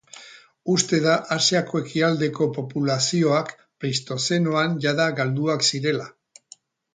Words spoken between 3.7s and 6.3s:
Pleistozenoan jada galduak zirela.